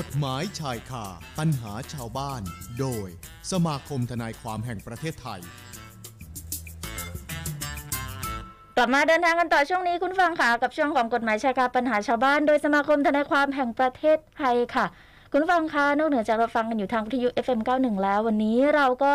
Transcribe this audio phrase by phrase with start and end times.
[0.00, 1.04] กฎหมายชายคา
[1.38, 2.42] ปัญหาชาวบ้าน
[2.80, 3.08] โดย
[3.52, 5.40] สมาคมทนายความแห่งประเทศไทย
[8.76, 14.86] กลับมาเดินทางกันต่อช่วงนี้คุณฟังค่ะกับช่วงของกฎหมายชายคาปัญหาชาวบ้าน โดยสมาคมทนายความแห่งประเทศไทยค่ะ
[15.32, 19.14] คุณฟังค่ะนอกเหนือจากเราฟังกันอยู่ทางวิทยุ FM 91 แล้ววันนี้เราก็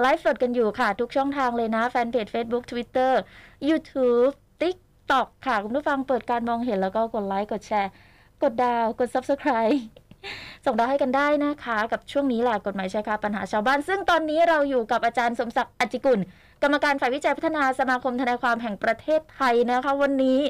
[0.00, 3.12] ไลฟ์สดกันอยู่ค่ะ ทุกช่องทางเลยนะ แฟนเพจ Facebook Twitter
[3.68, 4.32] YouTube
[4.62, 7.90] TikTok ค่ะ คุณผู้ฟังเปิดการมองเห็นแล้วก็กดไลค์กดแชร์
[8.42, 9.76] กดดาว กด Subscribe
[10.64, 16.20] ส่งดาวให้กันได้นะคะ กับช่วงนี้แหละกฎหมายชายคาปัญหาชาวบ้าน ซึ่งตอนนี้เราอยู่กับอาจารย์สมศักดิ์อจจิกุล
[16.62, 20.40] กรรมการฝ่ายวิจัยพัฒนาสมาคมทนายความแห่งประเทศไทยนะคะ วันนี้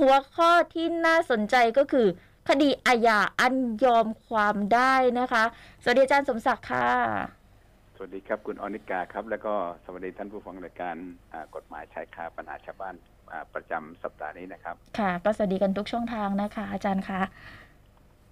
[0.00, 2.06] หัวข้อที่น่าสนใจก็คือ
[2.48, 5.44] คดีอาญาอันยอมความได้นะคะ
[5.82, 6.88] สวัสดีอาจารย์สมศักดิ์ค่ะ
[7.94, 10.96] สวัสดีครับคุณอนิกาครับ แล้วก็สวัสดีท่านผู้ฟังรายการ
[11.32, 12.94] อ่ากฎหมายชายคาปัญหาชาวบ้าน
[13.32, 17.20] อ่าประจำสัปดาห์นี้นะครับ ค่ะ ก็สวัสดีกันทุกช่องทางนะคะ อาจารย์คะ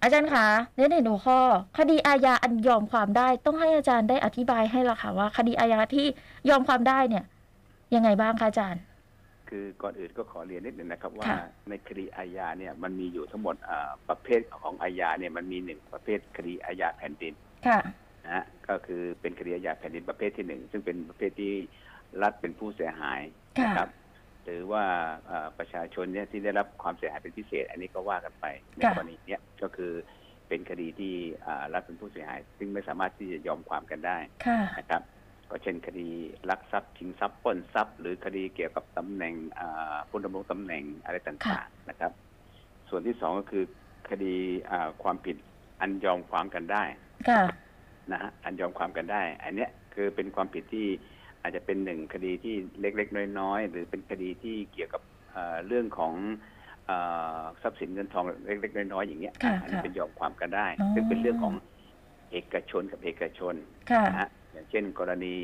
[0.05, 1.39] อาจารย์คะเน้นในหัวข้อ
[1.77, 6.05] คดีอาญาอันยอมความได้ ต้องให้อาจารย์ได้อธิบายให้ละค่ะว่า คดีอาญาที่
[6.49, 7.23] ยอมความได้เนี่ย
[7.95, 8.81] ยังไงบ้างคะอาจารย์
[9.49, 11.39] คือก่อนอื่นก็ขอเรียนนิดหนึ่งนะครับ ว่าค่ะ
[11.69, 17.33] ในคดีอาญาเนี่ยมันมีอยู่ทั้งหมดอ่าประเภทของอาญาเนี่ยมันมีหนึ่งประเภทคดีอาญาแผ่นดิน
[17.67, 17.79] ค่ะ
[18.23, 21.53] นะฮะก็คือเป็นคดีอาญาแผ่นดินประเภทที่หนึ่งซึ่งเป็นประเภทที่
[22.21, 23.21] รัฐเป็นผู้เสียหาย
[23.59, 23.89] ค่ะนะครับ
[24.45, 24.85] หรือว่า
[25.29, 29.91] อ่าประชาชนเนี่ยที่ได้รับความเสียหายเป็นพิเศษ อันนี้ก็ว่ากันไปในค่ะกรณีเนี้ยก็คือ
[30.47, 31.13] เป็นคดีที่
[31.45, 35.01] อ่ารัฐเป็นผู้เสียหาย ซึ่งไม่สามารถที่จะยอมความกันได้ค่ะนะครับ
[35.51, 36.09] ก็เช่นคดี
[36.49, 42.11] ลักทรัพย์ชิงทรัพย์ปล้นทรัพย์ หรือคดีเกี่ยวกับตำแหน่งอ่าผู้ดำรงตำแหน่งอะไรต่างๆนะครับ
[42.89, 43.63] ส่วนที่สองก็คือ
[44.09, 44.35] คดี
[44.69, 45.37] อ่าความผิด
[45.81, 46.83] อันยอมความกันได้
[47.29, 47.41] ค่ะ
[48.11, 50.87] นะฮะอันยอมความกันได้ อันเนี้ยคือเป็นความผิดที่
[51.45, 55.01] อาจจะเป็นหนึ่งคดีที่เล็กๆ น้อยๆ หรือเป็นคดีที่เกี่ยวกับ
[55.31, 56.13] เอ่อเรื่องของ
[56.85, 56.97] เอ่
[57.39, 61.53] อทรัพย์สินเงินทองเล็กๆ น้อยๆอย่างเงี้ยค่ะอันนี้ค่ะเป็นยอมความกันได้อ๋อซึ่งเป็นเรื่องของ
[62.31, 63.55] เอกชนกับเอกชน
[63.91, 65.35] ค่ะนะฮะอย่างเช่น กรณี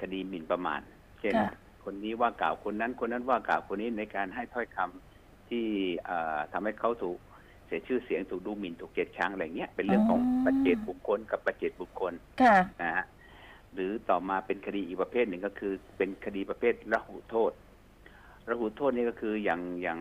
[0.00, 0.80] คดีหมิ่นประมาท
[1.20, 1.50] เช่นค่ะ
[1.84, 5.66] คนนี้ว่ากล่าวคนนั้นคนนั้นว่ากล่าวคนนี้ในการให้ถ้อยคำที่
[6.04, 7.18] เอ่อทำให้เขาถูก
[7.66, 12.12] เสียชื่อเสียงถูกดูหมิ่นถูกเกลียดชังอะไรเงี้ยเป็นเรื่องของปัจเจกบุคคลกับปัจเจกบุคคล
[12.42, 13.04] ค่ะนะฮะ
[13.74, 17.52] หรือต่อมาเป็นคดีอีกประเภทหนึ่งก็คือ เป็นคดีประเภทระหูโทษ
[18.50, 20.00] ระหูโทษนี่ก็คืออย่างอย่าง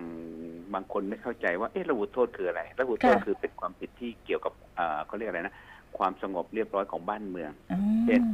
[0.74, 5.56] บางคนไม่เข้าใจว่าเอ๊ะระหูโทษคืออะไรระหูโทษค่ะคือเป็นความผิดที่เกี่ยวกับเอ่อเขาเรียกอะไรนะ
[5.98, 8.26] ความสงบเรียบร้อยของบ้านเมืองอืเช่นม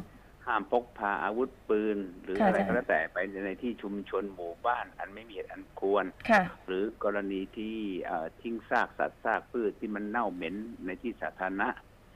[0.46, 7.76] ห้ามพกพาอาวุธปืน หรือค่ะอะไรอาจารย์ก็แล้วแต่ไปในที่ชุมชนหมู่บ้าน อันไม่มีเหตุอันควรค่ะหรือกรณีที่
[8.06, 10.56] เอ่อทิ้งซากสัตว์ซากพืชที่มันเน่าเหม็น
[10.86, 11.70] ในที่สาธารณะ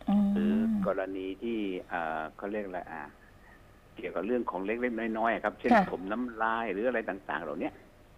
[0.09, 1.57] อืหรือม กรณีที่
[1.89, 3.03] เอ่อเขาเรียกอะไรอะ
[3.95, 7.73] เกี่ยวกับเรื่องของเล็กๆน้อยๆอะครับ เช่นค่ะถมน้ำลายหรืออะไรต่าง ๆ เหล่าเนี้ย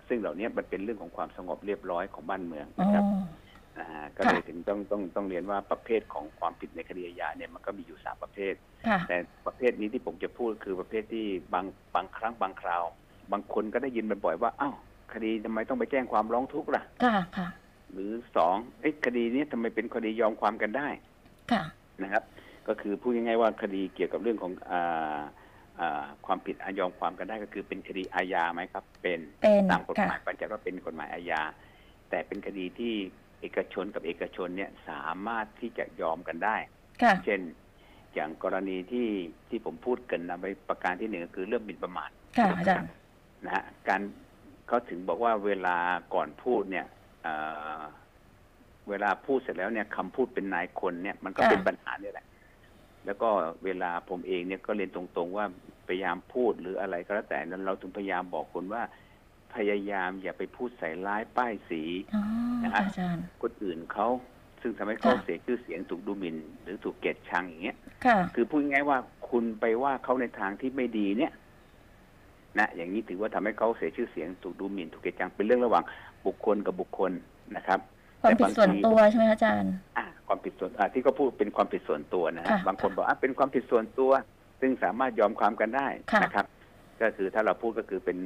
[0.07, 3.06] ซึ่งเหล่านี้มันเป็นเรื่องของความสงบเรียบร้อยของบ้านเมืองอ๋อนะครับ
[3.78, 8.53] นะฮะก็เลยค่ะถึงต้องต้องต้องเรียนว่าประเภทของความผิดในคดีอาญาเนี่ยมันก็มีอยู่สามประเภท
[8.88, 11.66] ค่ะแต่ประเภทนี้ที่ผมจะพูดคือประเภทที่บาง
[11.96, 12.84] บางครั้งบางคราว
[13.31, 14.75] บางคนก็ได้ยินบ่อยๆว่าอ้าว
[15.13, 17.47] คดีทำไมต้องไปแจ้งความร้องทุกข์ล่ะค่ะค่ะ
[17.91, 20.88] หรือสองเอ๊ะคดีนี้ทำไมเป็นคดียอมความกันได้
[21.52, 21.63] ค่ะ
[22.03, 22.23] นะครับ
[22.68, 25.19] ก็คือพูดง่ายๆว่าคดีเกี่ยวกับเรื่องของอา
[25.79, 31.41] อ่าความผิดอันยอมความกันได้ก็คือเป็นคดีอาญาไหมครับ เป็นเป็นตามกฎหค่ะมายบัญญัติว่าเป็นกฎหมายอาญา
[32.09, 32.94] แต่เป็นคดีที่
[33.41, 36.57] เอกชนกับเอกชนเนี่ยสามารถที่จะยอมกันได้
[37.03, 37.41] ค่ะ เช่น
[38.13, 39.09] อย่างกรณีที่
[39.50, 42.90] ที่ผมพูดกันนะไปประการที่หนึ่งก็คือเรื่องหมิ่นประมาท ค่ะอาจารย์
[43.46, 44.02] นะฮะการ
[44.68, 45.78] เขาถึงบอกว่าเวลา
[46.13, 46.85] ก่อนพูดเนี่ย
[47.23, 47.34] เอ่
[47.79, 47.81] อ
[48.90, 52.25] เวลาพูดเสร็จแล้วเนี่ยคำพูดเป็นนายคนเนี่ย มันก็ค่ะ เป็นปัญหาเนี่ยแหละ
[53.06, 53.30] แล้วก็
[53.66, 55.46] เวลาผมเองเนี่ยก็เรียนตรงๆว่า
[55.88, 58.84] พยายามพูดหรืออะไรก็แล้วแต่นั้นเราถึงพยายามบอกคนว่า
[59.56, 61.84] พยายามอย่าไปพูดใส่ร้ายป้ายสี
[62.16, 62.24] อ๋อ
[62.64, 64.08] นะค่ะฮะอาจารย์คนอื่นเขา
[64.62, 68.97] ซึ่งทำให้เขาค่ะเสียชื่อเสียงถูกดูหมิ่นหรือถูกเกลียดชังอย่างเงี้ยค่ะคือพูดง่ายๆว่า
[69.30, 71.31] คุณไปว่าเขาในทางที่ไม่ดีเนี่ย
[72.59, 75.84] นะอย่างนี้ถือว่าทำให้เขาเสียชื่อเสียงถูกดูหมิ่นถูกเกลียดชังเป็นเรื่องระหว่าง
[76.25, 77.12] บุคคลกับบุคคล
[77.56, 77.80] นะครับ
[78.22, 84.12] ความผิดส่วนตัวใช่ไหมอาจารย์อะ ความผิดส่วนอะที่เขาพูดเป็นความผิดส่วนตัวนะฮะค่ะบางคนบอกอะเป็นความผิดส่วนตัว
[84.62, 86.46] ซึ่งสามารถยอมความกันได้ค่ะนะครับ
[87.02, 88.18] ก็คือถ้าเราพูดก็คือเป็น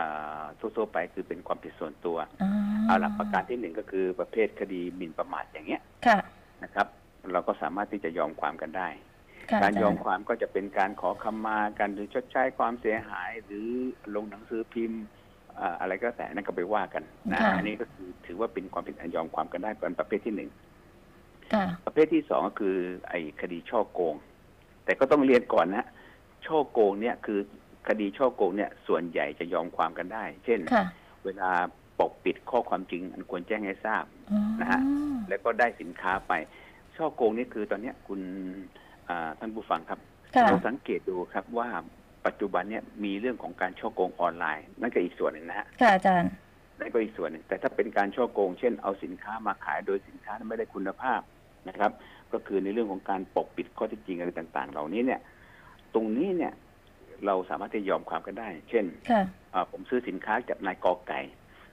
[0.00, 2.50] อ่าทั่วๆไปคือเป็นความผิดส่วนตัวอ๋อ
[2.86, 6.18] เอาหลักประการที่หนึ่งก็คือประเภทคดีหมิ่นประมาทอย่างเงี้ยค่ะ
[6.64, 6.86] นะครับ
[7.32, 8.88] เราก็สามารถที่จะยอมความกันได้
[9.50, 13.66] ค่ะการอายอจามรย์ความก็จะเป็นการขอคำมากันหรือชดใช้ความเสียหายหรือ
[14.14, 15.02] ลงหนังสือพิมพ์
[15.60, 17.02] อ่าอะไรก็แต่นั่นก็ไปว่ากัน
[17.32, 20.67] นะค่ะอันนี้ก็คือถือว่าเป็นความผิดอันยอมความกันได้เป็นประเภทที่หนึ่งค่ะ
[21.84, 22.76] ประเภทที่สองก็คือ
[23.08, 24.14] ไอ้คดีช่อโกง
[24.84, 25.86] แต่ก็ต้องเรียนก่อนนะ
[26.46, 27.40] ช่อโกงเนี่ยคือ
[27.88, 30.84] คดีช่อโกงเนี่ย ส่วนใหญ่จะยอมความกันได้ เช่นค่ะ
[31.24, 31.50] เวลา
[31.98, 34.80] ปกปิดข้อความจริง อันควรแจ้งให้ทราบอ๋อนะฮะ
[35.28, 36.32] แล้วก็ได้สินค้าไป
[36.96, 38.20] ช่อโกงนี่คือตอนเนี้ยคุณ
[39.08, 40.00] อ่าท่านผู้ฟังครับ
[40.34, 41.68] ค่ะเราสังเกตดูครับว่า
[42.26, 46.30] ปัจจุบันเนี่ยมีเรื่องของการช่อโกงออนไลน์ นั่นก็อีกส่วนหนึ่งนะฮะค่ะอาจารย์
[46.80, 51.20] นั่นก็อีกส่วนหนึ่งแต่ถ้าเป็นการช่อโกง เช่นเอาสินค้ามาขายโดยสินค้านั้นไม่ได้คุณภาพ
[51.68, 51.92] นะครับ
[52.32, 55.20] ก็คือในเรื่องของการปกปิดข้อเท็จจริงอะไรต่าง ๆ เหล่านี้เนี่ย
[55.94, 56.52] ตรงนี้เนี่ย
[57.26, 59.22] เราสามารถที่จะยอมความกันได้ เช่นค่ะ
[59.54, 61.20] อ่าผมซื้อสินค้าจากนายกอไก่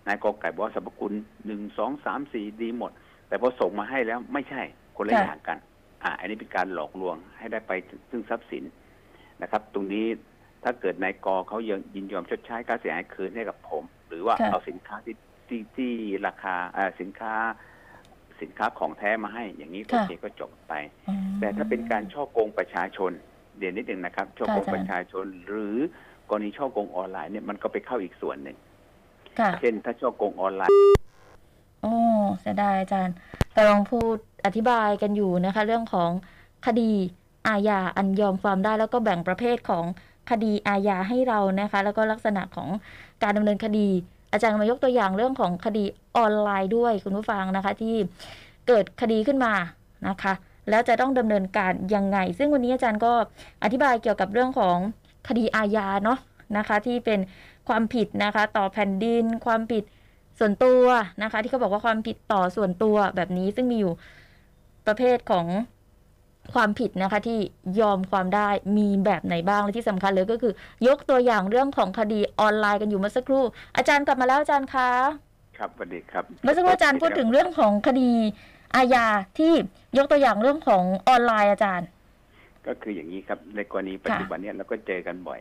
[0.07, 1.13] นายกอไก่บอกว่าสรรพคุณ
[1.45, 2.92] หนึ่งสองสามสี่ดีหมด
[3.27, 4.62] แต่พอส่งมาให้แล้วไม่ใช่
[4.97, 5.57] คนละค่ะอย่างกัน
[6.03, 7.71] อ่า อันนี้เป็นการหลอกลวงให้ได้ไป
[8.09, 8.63] ซึ่งทรัพย์สิน
[9.42, 10.06] นะครับ ตรงนี้
[10.63, 15.15] ถ้าเกิดนายกอเขายังยินยอมชดใช้ค่าเสียหายคืนให้กับผม หรือว่าค่ะเอาสินค้าที่
[15.47, 15.92] ที่ที่
[16.27, 17.33] ราคาอ่าสินค้า
[18.41, 20.73] สินค้าของแท้มาให้อย่างนี้โอเคก็จบไป
[21.09, 23.11] อืมแต่ถ้าเป็นการช่อโกงประชาชน
[23.57, 25.75] เดี๋ยวนิดหนึ่งนะครับช่อโกงค่ะอาจารย์ประชาชน หรือ
[26.29, 28.57] กรณีช่อโกงออนไลน์เนี่ยมันก็ไปเข้าอีกส่วนหนึ่ง
[29.39, 30.73] ค่ะเช่นถ้าช่อโกงออนไลน์
[31.81, 31.93] โอ้
[32.41, 33.15] เสียดายอาจารย์
[33.55, 34.15] กำลังพูด
[34.45, 36.09] อธิบายกันอยู่นะคะ เรื่องของ
[36.65, 36.91] คดี
[37.47, 39.85] อาญาอันยอมความได้แล้วก็แบ่งประเภทของ
[40.29, 42.69] คดีอาญาให้เรานะคะ แล้วก็ลักษณะของ
[43.23, 43.87] การดำเนินคดี
[44.35, 45.85] อาจารย์มายกตัวอย่างเรื่องของคดี
[46.17, 47.95] ออนไลน์ด้วยคุณผู้ฟังนะคะ ที่
[48.67, 49.53] เกิดคดีขึ้นมา
[50.07, 50.33] นะคะ
[50.69, 53.13] แล้วจะต้องดำเนินการยังไง ซึ่งวันนี้อาจารย์ก็
[53.63, 54.77] อธิบายเกี่ยวกับเรื่องของ
[55.27, 56.19] คดีอาญาเนาะ
[56.57, 57.19] นะคะที่เป็น
[57.67, 59.83] ความผิดนะคะ ต่อแผ่นดิน ความผิด
[60.39, 60.83] ส่วนตัว
[61.23, 63.93] นะคะ ที่เขาบอกว่าความผิดต่อส่วนตัวแบบนี้ซึ่งมีอยู่
[64.87, 65.45] ประเภทของ
[66.53, 67.39] ความผิดนะคะที่
[67.81, 70.53] ยอมความได้มีแบบไหนบ้างและที่สำคัญเลยก็คือ
[70.88, 73.44] ยกตัวอย่างเรื่องของคดีออนไลน์กันอยู่เมื่อสักครู่
[73.77, 74.89] อาจารย์กลับมาแล้วอาจารย์คะ
[75.57, 78.12] ครับสวัสดีครับเมื่อสักครู่อาจารย์พูดถึงเรื่องของคดี
[78.75, 79.06] อาญา
[79.39, 79.53] ที่
[79.97, 81.88] ยกตัวอย่างเรื่องของออนไลน์อาจารย์
[82.68, 85.39] ก็คืออย่างนี้ครับในกรณีปัจจุบันเนี่ยเราก็เจอกันบ่อย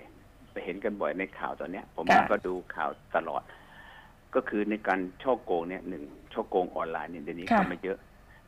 [0.52, 3.42] ไปเห็นกันบ่อยในข่าวตอนเนี้ย ผมค่ะก็ดูข่าวตลอด
[4.34, 6.02] ก็คือในการช่อโกงเนี่ยหนึ่ง
[6.32, 7.98] ช่อโกงออนไลน์เนี่ยเดี๋ยวนี้ค่ะเข้ามาเยอะ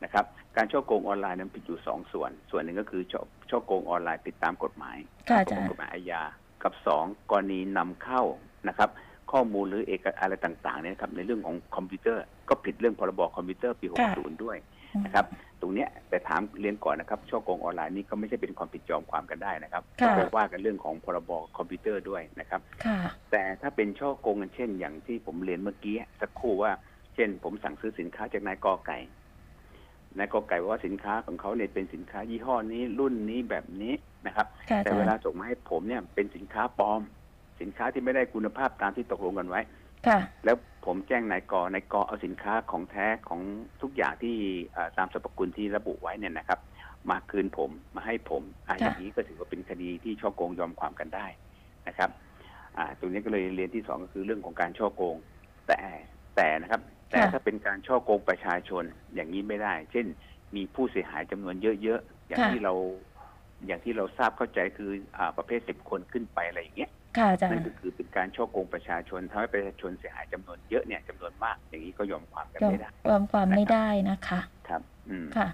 [0.04, 0.25] นะครับ
[0.56, 3.20] การฉ้อโกงออนไลน์นั้นผิดอยู่สองส่วน ส่วนหนึ่งก็คือฉ้อ
[3.50, 4.96] ฉ้อโกงออนไลน์ผิดตามกฎหมาย
[5.28, 6.22] ค่ะอาจารย์กฎหมายอาญา
[6.62, 8.22] กับสองกรณีนำเข้า
[8.69, 8.90] นะครับ
[9.32, 14.56] ข้อมูลหรือเอกอะไรต่างๆเนี่ยนะครับในเรื่องของคอมพิวเตอร์ ก็ผิดเรื่องพรบคอมพิวเตอร์ปีค่ะ60 ด้วย
[15.04, 15.26] นะครับ
[15.60, 22.98] ตรงเนี้ยแต่ผมเรียนก่อนนะครับฉ้อโกงออนไลน์นี่ก็ไม่ใช่เป็นความผิดยอมความกันได้นะครับค่ะเพราะว่ากันเรื่องของพรบคอมพิวเตอร์ด้วยนะครับค่ะ
[23.31, 26.72] แต่ถ้าเป็นฉ้อโกงกันเช่น อย่างที่ผมเรียนเมื่อกี้สักครู่ว่า
[27.14, 28.98] เช่น ผมสั่งซื้อสินค้าจากนายกอไก่
[30.19, 33.95] นายกอไก่ว่าสินค้าของเขาเนี่ยเป็นสินค้ายี่ห้อนี้รุ่นนี้แบบนี้
[34.27, 37.01] นะครับค่ะอาแต่จารเวลาย์ส่งมาให้ผมเนี่ยเป็นสินค้าปลอม
[37.61, 39.61] สินค้าที่ไม่ได้คุณภาพตามที่ตกลงกันไว้
[40.07, 43.41] ค่ะ แล้วผมแจ้งนายกนายกเอาสินค้าของแท้ของ
[43.83, 44.37] ทุกอย่างที่
[44.77, 46.59] อ่าตามสรรพคุณที่ระบุไว้เนี่ยนะครับ
[47.11, 51.27] มาคืนผมมาให้ผมอ่าค่ะอย่างนี้ก็ถือว่าเป็นคดีที่ช่อโกงยอมความกันได้
[51.89, 52.11] นะครับ
[52.79, 55.17] อ่าตรงนี้ก็เลยเรียนที่สองก็คือเรื่องของการช่อโกง
[55.67, 55.77] แต่
[56.37, 56.81] แต่นะครับ
[57.11, 60.06] แต่ถ้าเป็นการช่อโกงประชาชนอย่างนี้ไม่ได้ เช่น
[60.56, 62.75] มีผู้เสียหายจำนวนเยอะๆอย่างค่ะที่เรา
[63.67, 75.49] อย่างที่เราทราบเข้าใจคืออ่าประเภทสิบคนขึ้นไปอะไรอย่างเงี้ยค่ะอาจารนั่นย์ก็คือเป็นการช่อโกงประชาชนทำให้ประชาชนเสียหายจำนวนเยอะเนี่ยจำนวนมากอย่างนี้ก็ยอมความกันยอมไม่ได้ยอมความไม่ได้นะคะ ครับ อืมค่ะ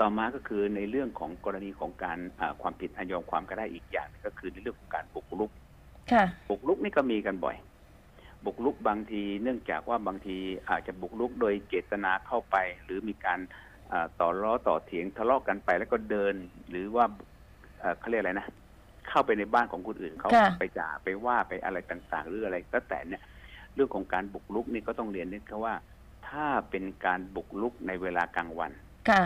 [0.00, 5.50] ต่อมาก็คือในเรื่องของกรณีของการอ่าความผิดอันยอมความกันได้อีกอย่างหนึ่งก็คือในเรื่องของการบุกรุก
[6.12, 7.56] ค่ะ บุกรุกนี่ก็มีกันบ่อย
[8.46, 10.36] บุกรุกบางที เนื่องจากว่าบางที
[10.70, 13.40] อาจจะบุกรุกโดยเจตนาเข้าไป หรือมีการ
[13.92, 16.34] อ่าต่อล้อต่อเถียงทะเลาะกันไปแล้วก็เดิน
[16.70, 17.04] หรือว่า
[17.80, 18.46] เอ่อเขาเรียกอะไรนะ
[19.08, 23.22] เข้าไปในบ้านของคนอื่นเขาค่ะไปด่าไปว่าไปอะไรต่างๆ หรืออะไรก็แต่เนี่ย
[23.74, 25.74] เรื่องของการบุกรุกนี่ก็ต้องเรียนนิดเขาว่า
[26.28, 28.72] ถ้าเป็นการบุกรุกในเวลากลางวัน
[29.08, 29.22] ค่ะ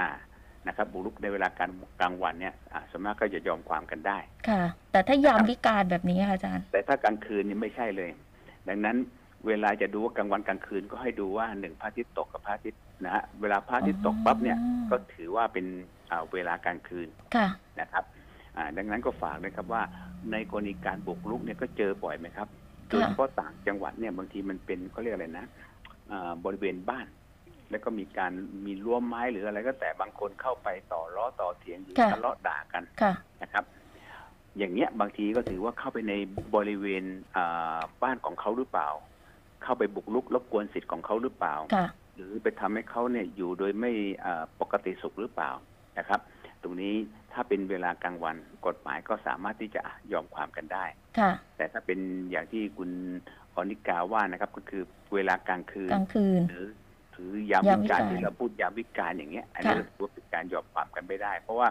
[0.00, 0.10] อ่า
[0.66, 1.70] นะครับบุกรุกในเวลากลาง
[2.00, 8.10] กลางวันเนี่ยอ่าส่วนมากก็จะยอมความกันได้ ค่ะ แต่ถ้ายามวิการแบบนี้ค่ะอาจารย์ แต่ถ้ากลางคืนนี่ไม่ใช่เลย
[8.68, 8.96] ดังนั้น
[9.46, 15.66] เวลาจะดูว่ากลางวันกลางคืนก็ให้ดูว่าหนึ่งพระอาทิตย์ตกกับพระอาทิตย์นะฮะเวลาพระอาทิตย์ตกปั๊บเนี่ยอ๋อก็ถือว่าเป็น
[16.10, 17.48] อ่าเวลากลางคืนค่ะ
[17.80, 18.04] นะครับ
[18.56, 19.82] อ่าดังนั้นก็ฝากนะครับว่า
[20.32, 22.48] ในกรณีการบุกรุกเนี่ยก็เจอบ่อยไหมครับ
[22.88, 25.46] โดยเฉพาะต่างจังหวัดเนี่ยบางทีมันเป็นเขาเรียกอะไรนะ
[26.10, 27.06] อ่าบริเวณบ้าน
[27.70, 28.32] แล้วก็มีการ
[28.66, 33.12] มีรั้วไม้หรืออะไรก็แต่บางคนเข้าไปต่อล้อต่อเถียงหรือค่ะทะเลาะด่ากันค่ะ
[33.42, 33.64] นะครับ
[34.60, 36.14] อย่างเงี้ยบางทีก็ถือว่าเข้าไปใน
[36.54, 37.04] บริเวณ
[37.36, 38.88] อ่าบ้านของเขาหรือเปล่า
[39.62, 43.92] เข้าไปบุกรุกรบกวนสิทธิ์ของเขาหรือเปล่าค่ะหรือไปทำให้เขาเนี่ยอยู่โดยไม่
[44.24, 45.50] อ่าปกติสุขหรือเปล่า
[45.98, 46.20] นะครับ
[46.62, 46.94] ตรงนี้
[47.32, 48.36] ถ้าเป็นเวลากลางวัน
[48.66, 50.84] กฎหมายก็สามารถที่จะยอมความกันได้
[51.18, 51.98] ค่ะแต่ถ้าเป็น
[52.30, 52.90] อย่างที่คุณ
[53.54, 54.82] อนิกาว่านะครับ ก็คือ
[55.14, 56.66] เวลากลางคืนกลางคืนหรือ
[57.14, 61.68] ถือยามยามวิวิกาการรที่เราพูดยามวิการอย่างเงี้ย อันนี้ค่ะเราถือว่าเป็นการยอมความกันไม่ได้ เพราะว่า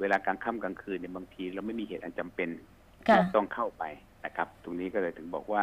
[0.00, 2.48] เวลากลางค่ำกลางคืนเนี่ยบางทีเราไม่มีเหตุอันจำเป็น
[3.08, 3.84] ค่ะที่ต้องเข้าไป
[4.24, 5.62] นะครับ ตรงนี้ก็เลยถึงบอกว่า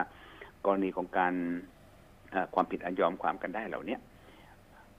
[0.65, 1.33] กรณีของการ
[2.31, 3.99] เอ่อความผิดอันยอมความกันได้เหล่าเนี้ย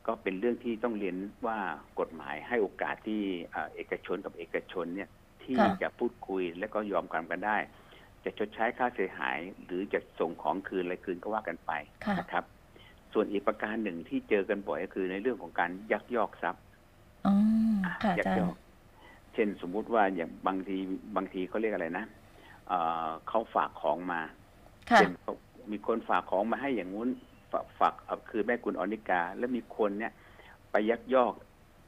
[0.07, 1.59] ก็เป็นเรื่องที่ต้องเรียนว่า
[2.01, 3.23] กฎหมายให้โอกาสที่
[3.53, 5.09] เอ่อเอกชนกับเอกชนเนี่ย
[5.43, 7.57] ที่ค่ะจะพูดคุยและก็ยอมกันกันได้
[8.25, 11.73] จะชดใช้ค่าเสียหาย หรือจะส่งของคืนอะไรคืนก็ว่ากันไป
[12.05, 12.45] ค่ะนะครับ
[13.13, 16.63] ส่วนอีกประการหนึ่งที่เจอกันบ่อยก็คือในเรื่องของการยักยอกทรัพย์
[17.27, 17.33] อื
[17.75, 18.57] มค่ะอายัจารยอย์ก
[19.35, 20.77] เช่นสมมุติว่าอย่างบางที
[21.17, 22.05] บางทีเขาเรียกอะไรนะ
[22.69, 24.21] เอ่อเขาฝากของมา
[24.91, 25.35] ค่ะเช่นเขา
[25.71, 27.09] มีคนฝากของมาให้อย่างงู้น
[27.53, 30.13] ฝากฝากเอาคือแม่คุณอนิกา แล้วมีคนเนี่ย
[30.71, 31.33] ไปยักยอก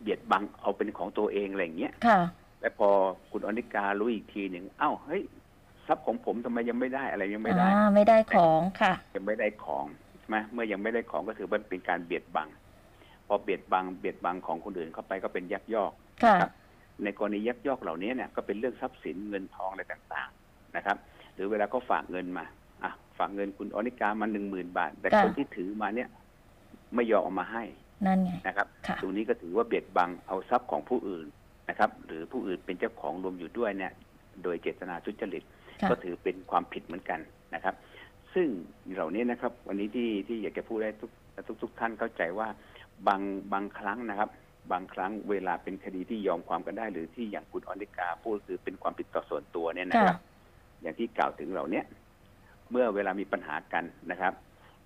[0.00, 2.20] เบียดบังเอาเป็นของตัวเองอะไรอย่างเงี้ยค่ะ
[2.60, 2.88] แต่พอ
[3.32, 5.22] คุณอนิการู้อีกทีหนึ่งเอ้าเฮ้ย
[5.86, 9.86] ทรัพย์ของผมทำไมยังไม่ได้อะไรยังไม่ได้อ่าไม่ได้ของค่ะ ยังไม่ได้ของ
[10.18, 12.48] ใช่ไหมเมื่อยังไม่ได้ของก็ถือว่าเป็นการเบียดบัง
[13.26, 15.92] พอเบียดบังเบียดบังของคนอื่นเข้าไปก็เป็นยักยอก
[16.24, 16.52] ค่ะนะครับ
[17.04, 20.96] ในกรณียักยอกเหล่านี้เนี่ยก็เป็นเรื่องทรัพย์สินเงินทองอะไรต่างๆนะครับ
[21.34, 22.44] หรือเวลาเขาฝากเงินมา
[22.84, 26.08] อะฝากเงินคุณอนิกามาหนึ่งหมื่นบาท แต่ค่ะคนที่ถือมาเนี่ย
[26.94, 27.64] ไม่ยอมเอามาให้
[28.06, 31.26] นั่นไงนะครับค่ะตรงนี้ก็ถือว่าเบียดบังเอาทรัพย์ของผู้อื่น
[31.70, 33.92] นะครับ หรือผู้อื่นเป็นเจ้าของรวมอยู่ด้วยเนี่ย
[34.42, 35.42] โดยเจตนาทุจริต
[35.80, 37.20] ค่ะก็ถือเป็นความผิดเหมือนกัน
[37.54, 37.74] นะครับ
[38.34, 38.48] ซึ่ง
[38.94, 41.10] เหล่านี้นะครับ วันนี้ที่ที่อยากจะพูดให้ทุก
[41.48, 42.48] ทุกทุกท่านเข้าใจว่า
[43.08, 43.20] บาง
[43.52, 44.28] บางครั้งนะครับ
[44.72, 50.18] บางครั้งเวลาเป็นคดีที่ยอมความกันได้ หรือที่อย่างคุณอนิกาพูดคือเป็นความผิดต่อส่วนตัวเนี่ยนะครับ
[50.82, 51.84] อย่างที่กล่าวถึงเหล่าเนี้ย
[52.70, 54.32] เมื่อเวลามีปัญหากันนะครับ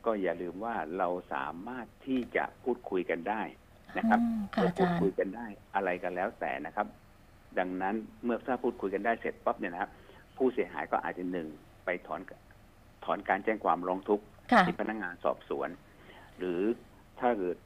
[0.06, 3.42] ก็อย่าลืมว่าเราสามารถที่จะพูดคุยกันได้
[3.98, 6.86] นะครับอืมค่ะเมื่ออาพูดจารย์คุยกันได้อะไรกันแล้วแต่นะครับ
[7.58, 7.94] ดังนั้น
[8.24, 9.90] เมื่อถ้าพูดคุยกันได้เสร็จปั๊บเนี่ยนะครับ
[10.36, 11.48] ผู้เสียหายก็อาจจะหนึ่ง
[11.84, 12.20] ไปถอน
[13.04, 15.68] ถอนการแจ้งความร้องทุกข์ค่ะที่พนักงานสอบสวน
[16.38, 16.60] หรือ
[17.20, 17.56] ถ้าเกิด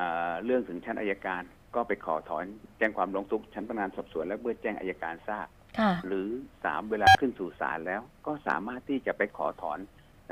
[0.00, 1.42] อ่าเรื่องถึงชั้นอายการ
[1.74, 2.44] ก็ไปขอถอน
[2.78, 5.46] แจ้งความร้องทุกข์ชั้นพนักงานสอบสวน และเมื่อแจ้งอายการทราบ
[5.78, 6.28] ค่ะหรือ
[6.64, 9.78] สามเวลาขึ้นสู่ศาลแล้ว ก็สามารถที่จะไปขอถอน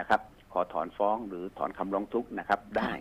[0.00, 0.20] นะครับ
[0.52, 2.92] ขอถอนฟ้องหรือถอนคำร้องทุกข์นะครับ ได้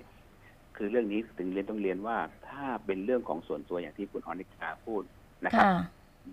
[0.77, 2.17] คือเรื่องนี้ถึงเรียนต้องเรียนว่า
[2.49, 5.03] ถ้าเป็นเรื่องของส่วนตัวอย่างที่คุณอนิกาพูด
[5.45, 5.73] นะครับค่ะ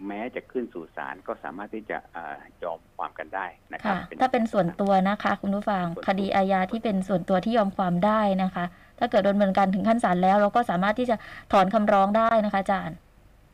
[0.06, 8.64] แม้จะขึ้นสู่ศาลก็สามารถที่จะอ่ายอมความกันได้นะครัค่ะบถ้าเป็นส่วนตัวนะคะ คุณผู้ฟังส่วนตัวคดีอาญาที่เป็นส่วนตัวที่ยอมความได้นะคะ
[8.98, 11.16] ถ้าเกิดดำเนินการถึงขั้นศาลแล้ว เราก็สามารถที่จะ
[11.52, 12.96] ถอนคำร้องได้นะคะอาจารย์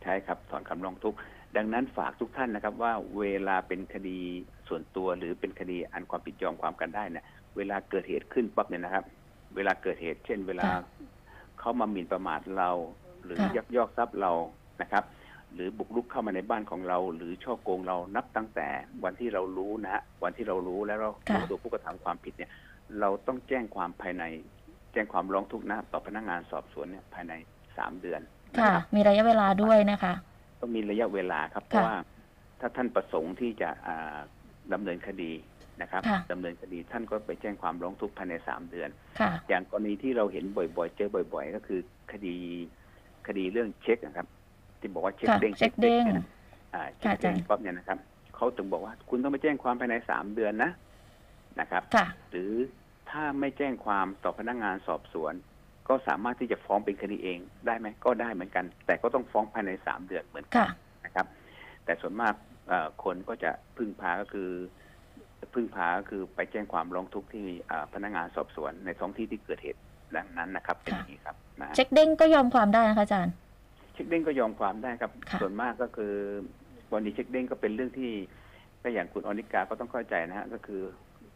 [0.02, 1.18] ใช่ครับถอนคำร้องทุกข์
[1.56, 4.18] ดังนั้นฝากทุกท่านนะครับว่าเวลาเป็นคดี
[4.68, 7.24] ส่วนตัวหรือเป็นคดีอันความผิดยอมความกันได้เนี่ย
[7.56, 9.04] เวลาเกิดเหตุขึ้นปั๊บเนี่ยนะครับ
[9.56, 10.80] เวลาเกิดเหตุ เช่น เวลาค่ะ
[11.58, 12.70] เขามาหมิ่นประมาทเรา
[13.24, 14.32] หรือค่ะยักยอกทรัพย์เรา
[14.82, 15.04] นะครับ
[15.54, 18.68] หรือบุกรุกเข้ามาในบ้านของเรา หรือช่อโกงเรานับตั้งแต่
[19.04, 22.50] วันที่เรารู้นะฮะวันที่เรารู้แล้วเราค่ะรู้ตัวผู้กระทำความผิดเนี่ย
[23.00, 24.24] เราต้องแจ้งความภายใน
[24.92, 27.32] แจ้งความร้องทุกข์นะต่อพนักงานสอบสวนเนี่ยภายใน
[27.78, 28.20] สามเดือน
[28.54, 30.12] นะค่ะครับมีระยะเวลาด้วยนะคะ
[30.60, 31.96] ต้องมีระยะเวลาครับ เพค่ะราะว่า
[32.60, 34.18] ถ้าท่านประสงค์ที่จะอ่า
[34.72, 35.32] ดำเนินคดี
[35.82, 38.88] นะครับค่ะดำเนินคดีท่านก็ไปแจ้งความร้องทุกข์ภายในสามเดือน
[39.20, 41.80] ค่ะอย่างกรณีที่เราเห็นบ่อยๆ เจอบ่อย ๆ ก็คือ
[42.12, 42.36] คดี
[43.26, 44.26] คดีเรื่องเช็คนะครับ
[44.80, 46.26] ที่บอกว่าเช็คค่ะเด้งเช็คเด้งนี่ยนะ
[46.74, 47.98] อ่าเช็คค่ะอาจาเด้รงย์ปั๊บเนี่ยนะครับ
[48.36, 50.70] เขาถึงบอกว่าคุณต้องไปแจ้งความภายในสามเดือนนะ
[51.60, 52.52] นะครับค่ะหรือ
[53.12, 55.34] ถ้าไม่แจ้งความต่อพนักงานสอบสวน
[55.88, 60.68] ก็สามารถที่จะฟ้องเป็นคดีเองได้ไหมก็ได้เหมือนกัน แต่ก็ต้องฟ้องภายในสามเดือนเหมือนกันค่ะ
[61.04, 61.26] นะครับ
[61.84, 62.34] แต่ส่วนมาก
[62.68, 64.50] เอ่อคนก็จะพึ่งพาก็คือ
[65.54, 69.80] พึ่งพาก็คือไปแจ้งความร้องทุกข์ที่เอ่อพนักงานสอบสวนในท้องที่ที่เกิดเหตุ
[70.16, 73.34] ดังนั้นนะครับเป็นอย่างนี้ครับนะฮะเช็คเด้งก็ยอมความได้นะคะอาจารย์
[73.94, 76.14] เช็คเด้งก็ยอมความได้ครับค่ะส่วนมากก็คือ
[76.92, 78.12] วันนี้เช็คเด้งก็เป็นเรื่องที่
[78.82, 80.82] ก็อย่างคุณอนิกาก็ต้องเข้าใจนะฮะก็คือ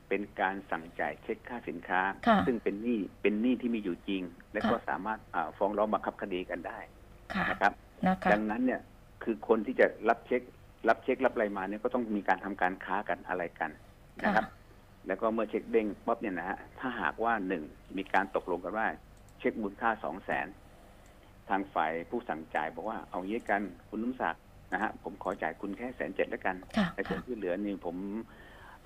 [0.08, 4.22] เป็นการสั่งจ่ายเช็คค่าสินค้า ค่ะซึ่งเป็นหนี้เป็นหนี้ที่มีอยู่จริง
[4.52, 6.78] และก็ค่ะ สามารถอ่าฟ้องร้องบังคับคดีกันได้
[7.34, 7.72] ค่ะ นะครับ
[8.06, 8.80] นะคะ ดังนั้นเนี่ย
[9.24, 10.42] คือคนที่จะรับเช็ค
[10.88, 13.70] รับเช็ครับอะไรมาเนี่ยก็ต้องมีการทำการค้ากันอะไรกัน
[14.22, 14.46] นะครับ
[15.06, 17.62] แล้วก็เมื่อเช็คเด้งปั๊บเนี่ยนะฮะถ้าหากว่าหนึ่ง
[17.96, 18.86] มีการตกลงกันว่า
[19.38, 20.46] เช็คมูลค่าสองแสน
[21.48, 27.96] ทางฝ่ายผู้สั่งจ่ายบอกว่าเอางี้กันคุณนุ่มศักดิ์นะฮะผมขอจ่ายคุณแค่แสนเจ็ดแล้วกันค่ะแต่ส่วค่ะนที่เหลือนี่ผม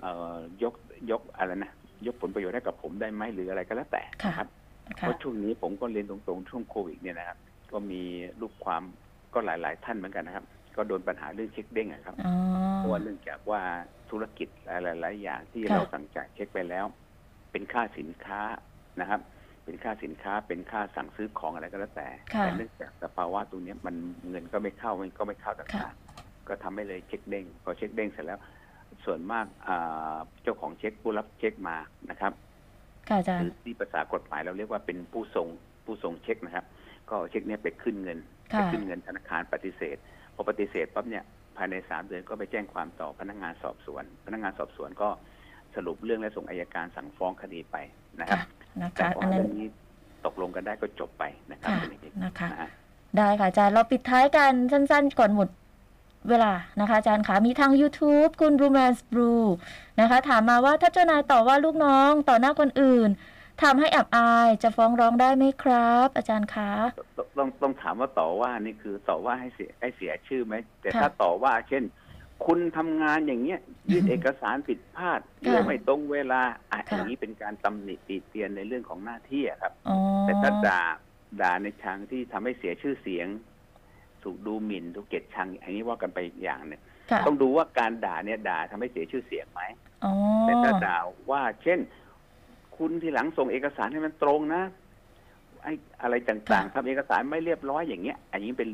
[0.01, 0.73] เอ่อยก
[1.11, 1.71] ยกอะไรนะ
[2.05, 4.47] ยกผลประโยชน์ให้กับผมได้ไหมหรืออะไรก็แล้วแต่ค่ะนะครับ
[4.97, 7.37] เพค่ะราะช่วงนี้ผมก็เรียนตรงๆช่วงโควิดเนี่ยนะครับ
[7.71, 8.01] ก็มี
[8.41, 8.83] ลูกความ
[9.33, 12.33] ก็หลาย ๆ ท่านเหมือนกันนะครับ ก็โดนปัญหาเรื่องเช็คเด้งอะครับอ๋อ
[12.75, 13.61] เพราะว่าเนื่องจากว่า
[14.09, 14.47] ธุรกิจ
[14.83, 16.85] หลายๆอย่างที่ค่ะเราสั่งจ่ายเช็คไปแล้ว
[17.51, 18.41] เป็นค่าสินค้า
[19.01, 19.21] นะครับ
[19.65, 23.95] เป็นค่าสินค้าเป็นค่าสั่งซื้อของอะไรก็แล้วแต่ค่ะแต่เนื่องจากสภาวะตรงเนี้ยมัน
[24.29, 28.39] เงินก็ไม่เข้ามันก็ไม่เข้าต่างๆก็ทำให้เลยเช็คเด้งพอเช็คเด้งเสร็จแล้ว
[29.05, 31.77] ส่วนมากอ่าเจ้าของเช็คผู้รับเช็คมา
[32.09, 32.33] นะครับ
[33.09, 35.47] ค่ะอาจารหรืย์อที่ภาษากฎหมายเราเรียกว่าเป็นผู้ส่ง
[35.85, 36.65] ผู้ส่งเช็คนะครับ
[37.09, 39.97] ก็เอาเช็คเนี้ยไปขึ้นเงินไปค่ะขึ้นเงินธนาคารปฏิเสธ
[40.35, 41.23] พอปฏิเสธปั๊บเนี่ย
[41.57, 45.09] ภายในสามเดือนก็ไปแจ้งความต่อพนักงานสอบสวน พนักงานสอบสวนก็
[45.75, 47.75] สรุปเรื่องและส่งอายการสั่งฟ้องคดีไป
[48.19, 48.47] นะครับ ค่ะ
[48.81, 49.67] นะแต่คะ พออันนั้เรื่นองนี้
[50.25, 52.69] ตกลงกันได้ก็จบไปนะครับค่ะเป็นอย่างนี้นะคะ นะฮะ
[53.17, 55.49] ได้ค่ะอาจารย์เราปิดท้ายกันสั้น ๆ ก่อนหมด
[56.29, 56.51] เวลา
[56.81, 59.43] นะคะอาจารย์คะมีทาง YouTube คุณ Romance Brew
[60.01, 63.09] นะคะ ถามมาว่าถ้าเจ้านายต่อว่าลูกน้องต่อหน้าคนอื่น
[63.63, 66.71] ทำให้อับอายจะฟ้องร้องได้ไหมครับ อาจารย์คะ
[67.17, 71.83] ต้องต้องต้องถามว่าต่อว่านี่คือต่อว่าให้เสียให้เสียชื่อไหม แต่ค่ะถ้าต่อว่าเช่น
[72.45, 73.59] คุณทำงานอย่างเงี้ย
[73.91, 80.81] ยื่นเอกสารผิดพลาดเรื่องไม่ตรงเวลาอะค่ะอย่างนี้เป็นการตำหนิติเตียนในเรื่องของหน้าที่อะครับอ๋อแต่ถ้าด่า
[81.41, 83.27] ด่าในทางที่ทำให้เสียชื่อเสียง
[84.23, 89.61] ถูกดูหมิ่นถูกเกลียดชัง อันนี้ว่ากันไปอีกอย่างหนึ่งค่ะต้องดูว่าการด่าเนี่ยด่าทำให้เสียชื่อเสียงไหม
[90.03, 90.13] อ๋อ
[90.43, 90.97] แต่ถ้าด่า
[91.31, 91.79] ว่าเช่น
[92.77, 94.63] คุณทีหลังส่งเอกสารให้มันตรงนะ
[95.63, 98.69] ไอ้อะไรต่างๆทำเอกสารไม่เรียบร้อยอย่างเงี้ย อันนี้เป็น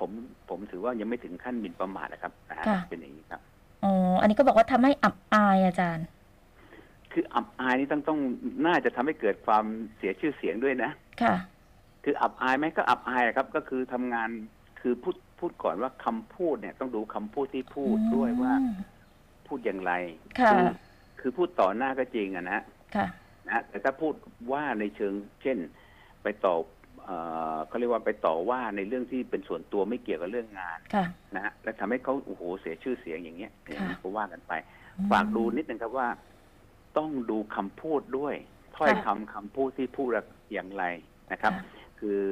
[0.00, 0.10] ผม
[0.48, 3.40] ผมถือว่ายังไม่ถึงขั้นหมิ่นประมาทนะครับนะฮะเป็นอย่างนี้ครับ
[3.84, 6.06] อ๋ออันนี้ก็บอกว่าทำให้อับอายอาจารย์
[7.12, 8.18] คืออับอายนี่ต้องต้อง
[8.66, 9.64] น่าจะทำให้เกิดความ
[9.96, 10.90] เสียชื่อเสียงด้วยนะ
[11.22, 11.34] ค่ะ
[12.04, 14.30] คืออับอายไหมก็อับอายครับ ก็คือทำงาน
[14.88, 18.74] คือพูดพูดก่อนว่าคำพูดเนี่ยต้องดูคำพูดที่พูดด้วยว่าอืม
[19.46, 19.92] พูดอย่างไร
[20.40, 20.60] ค่ะอ
[21.20, 22.60] คือพูดต่อหน้าก็จริงอะนะ
[22.96, 23.06] ค่ะ
[23.46, 24.14] นะแต่ถ้าพูด
[24.52, 25.58] ว่าในเชิง เช่น
[26.22, 26.54] ไปต่อ
[27.04, 27.16] เอ่
[27.54, 31.04] อเขาเรียกว่าไปต่อว่าในเรื่องที่เป็นส่วนตัวไม่เกี่ยวกับเรื่องงานค่ะ
[31.34, 34.52] นะฮะและทำให้เขาโอ้โหเสียชื่อเสียงอย่างเงี้ยอย่างนี้ค่ะก็ว่ากันไป
[35.10, 36.08] ฝากดูนิดนึงครับว่า
[36.98, 38.34] ต้องดูคำพูดด้วย
[38.76, 40.08] ถ้อยคำคำพูดที่พูด
[40.52, 40.84] อย่างไร
[41.32, 41.52] นะครับ
[41.98, 42.22] ค่ะคือ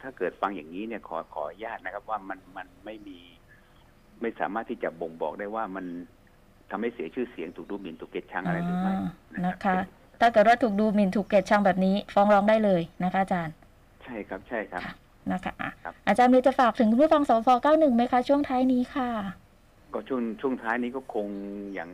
[0.00, 3.18] ถ้าเกิดฟังอย่างนี้เนี่ยขอขออนุญาตนะครับ ว่ามันมันไม่มี
[4.20, 5.86] ไม่สามารถที่จะบ่งบอกได้ว่ามัน
[6.70, 8.96] ทำให้เสียชื่อเสียงถูกดูหมิ่นถูกเกลียดชังอะไรหรือไม่อ่า
[9.34, 9.84] นะนะครัคะบ
[10.20, 13.54] ถ้าเกิดว่าถูกดูหมิ่นถูกเกลียดชังแบบนี้ ฟ้องร้องได้เลยนะคะอาจารย์
[14.04, 14.92] ใช่ครับใช่ครับค่ะ
[15.32, 19.10] นะคะอะครับอาจารย์มีจะฝากถึงคุณผู้ฟังสฟ91ไหมคะช่วงท้ายนี้ค่ะ
[19.94, 21.26] ก็ช่วงช่วงท้ายนี้ก็คง
[21.74, 21.90] อย่าง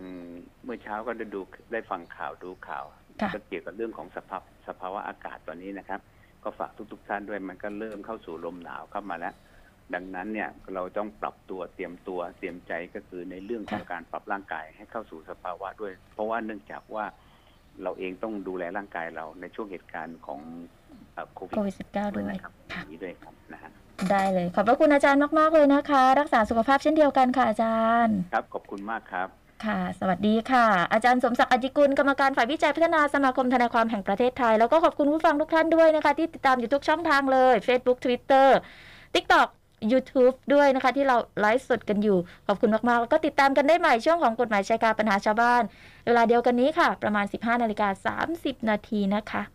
[0.64, 1.40] เมื่อเช้าก็ได้ดู
[1.72, 2.84] ได้ฟังข่าวดูข่าว
[3.22, 6.00] ค่ะก็เกี่ยวกับเรื่องของสภาพสภาวะอากาศตอนนี้นะครับ
[6.44, 9.34] ก็ฝากทุกๆท่านด้วยมันก็เริ่มเข้าสู่ลมหนาวเข้ามาแล้ว
[9.94, 17.04] ดังนั้นเนี่ยเราต้องปรับตัวเตรียมตัวเตรียมใจก็คือในเรื่องของค่ะการปรับร่างกายให้เข้าสู่สภาวะด้วย เพราะว่าเนื่องจากว่า
[17.82, 20.40] เราเองต้องดูแลร่างกายเราในช่วงเหตุการณ์ของ
[21.12, 23.70] เอ่อโควิดโควิด -19 ด้วยนะครับอค่ะย่างนี้ด้วยครับนะฮะ
[24.10, 29.28] ได้เลย ขอบพระคุณอาจารย์มาก ๆ เลยนะคะ รักษาสุขภาพเช่นเดียวกันค่ะอาจารย์ ครับ ขอบคุณมากครับ
[29.64, 38.48] ค่ะ สวัสดีค่ะ อาจารย์สมศักดิ์อจิกุล กรรมการฝ่ายวิจัยพัฒนาสมาคมทนายความแห่งประเทศไทย แล้วก็ขอบคุณผู้ฟังทุกท่านด้วยนะคะ ที่ติดตามอยู่ทุกช่องทางเลย Facebook Twitter
[39.14, 39.48] TikTok
[39.92, 45.62] YouTube ด้วยนะคะ ที่เราไลฟ์สดกันอยู่ ขอบคุณมาก ๆ แล้วก็ติดตามกันได้ใหม่ช่วงของกฎหมายชายการปัญหาชาวบ้าน
[46.06, 49.53] เวลาเดียวกันนี้ค่ะ ประมาณ 15นาฬิกา30นาทีนะคะ